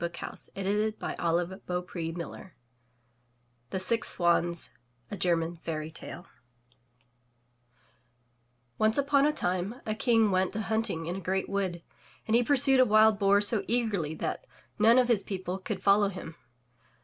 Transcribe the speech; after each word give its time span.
362 0.01 0.93
THROUGH 0.93 1.09
FAIRY 1.09 1.15
HALLS 1.19 1.43
^s^^^m^^^^^^^^^T^ 1.43 2.51
THE 3.69 3.79
SIX 3.79 4.09
SWANS 4.09 4.75
A 5.11 5.15
German 5.15 5.57
Fairy 5.57 5.91
Tale 5.91 6.25
Once 8.79 8.97
upon 8.97 9.27
a 9.27 9.31
time 9.31 9.79
a 9.85 9.93
King 9.93 10.31
went 10.31 10.55
a 10.55 10.61
hunting 10.61 11.05
in 11.05 11.17
a 11.17 11.21
great 11.21 11.47
wood, 11.47 11.83
and 12.25 12.33
he 12.35 12.41
pursued 12.41 12.79
a 12.79 12.83
wild 12.83 13.19
boar 13.19 13.39
so 13.41 13.63
eagerly 13.67 14.15
that 14.15 14.47
none 14.79 14.97
of 14.97 15.07
his 15.07 15.21
people 15.21 15.59
could 15.59 15.83
follow 15.83 16.07
him. 16.09 16.35